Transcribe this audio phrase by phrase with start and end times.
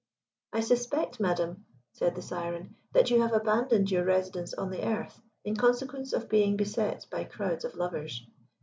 [0.51, 5.21] "I suspect, madam," said the Syren, "that you have abandoned your residence on the earth
[5.45, 8.25] in consequence of being beset by crowds of lovers.